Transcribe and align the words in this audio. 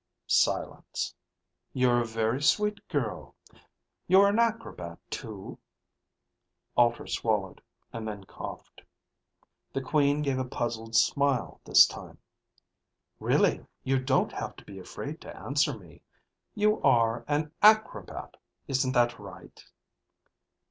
Silence. 0.25 1.13
"You're 1.73 2.01
a 2.01 2.05
very 2.07 2.41
sweet 2.41 2.87
girl. 2.87 3.35
You're 4.07 4.29
an 4.29 4.39
acrobat 4.39 4.97
too?" 5.11 5.59
Alter 6.75 7.05
swallowed, 7.05 7.61
and 7.93 8.07
then 8.07 8.23
coughed. 8.23 8.81
The 9.73 9.81
Queen 9.81 10.23
gave 10.23 10.39
a 10.39 10.43
puzzled 10.43 10.95
smile 10.95 11.61
this 11.65 11.85
time. 11.85 12.17
"Really, 13.19 13.63
you 13.83 13.99
don't 14.03 14.31
have 14.31 14.55
to 14.55 14.65
be 14.65 14.79
afraid 14.79 15.21
to 15.21 15.37
answer 15.37 15.77
me. 15.77 16.01
You 16.55 16.81
are 16.81 17.23
an 17.27 17.51
acrobat, 17.61 18.37
isn't 18.67 18.93
that 18.93 19.19
right?" 19.19 19.63